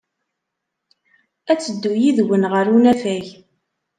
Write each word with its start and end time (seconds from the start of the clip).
Ad 1.51 1.59
teddu 1.59 1.93
yid-wen 2.01 2.43
ɣer 2.51 2.65
unafag. 2.75 3.25